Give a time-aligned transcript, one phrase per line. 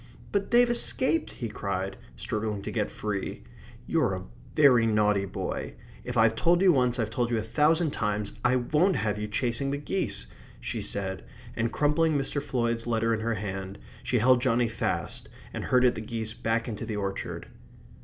[0.31, 3.43] "But they'd escaped!" he cried, struggling to get free.
[3.85, 4.23] "You're a
[4.55, 5.75] very naughty boy.
[6.03, 8.33] If I've told you once, I've told you a thousand times.
[8.43, 10.25] I won't have you chasing the geese!"
[10.59, 11.23] she said,
[11.55, 12.41] and crumpling Mr.
[12.41, 16.83] Floyd's letter in her hand, she held Johnny fast and herded the geese back into
[16.83, 17.45] the orchard.